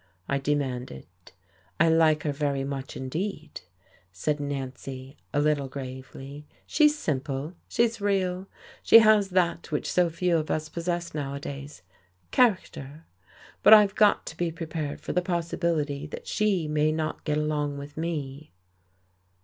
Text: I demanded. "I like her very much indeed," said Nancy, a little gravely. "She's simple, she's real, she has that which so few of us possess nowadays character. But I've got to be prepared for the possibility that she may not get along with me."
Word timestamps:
I 0.27 0.39
demanded. 0.39 1.05
"I 1.79 1.87
like 1.89 2.23
her 2.23 2.31
very 2.31 2.63
much 2.63 2.97
indeed," 2.97 3.61
said 4.11 4.39
Nancy, 4.39 5.15
a 5.31 5.39
little 5.39 5.67
gravely. 5.67 6.47
"She's 6.65 6.97
simple, 6.97 7.53
she's 7.67 8.01
real, 8.01 8.47
she 8.81 8.97
has 8.97 9.29
that 9.29 9.71
which 9.71 9.91
so 9.91 10.09
few 10.09 10.37
of 10.37 10.49
us 10.49 10.69
possess 10.69 11.13
nowadays 11.13 11.83
character. 12.31 13.05
But 13.61 13.75
I've 13.75 13.93
got 13.93 14.25
to 14.25 14.35
be 14.37 14.51
prepared 14.51 15.01
for 15.01 15.13
the 15.13 15.21
possibility 15.21 16.07
that 16.07 16.25
she 16.25 16.67
may 16.67 16.91
not 16.91 17.23
get 17.23 17.37
along 17.37 17.77
with 17.77 17.95
me." 17.95 18.53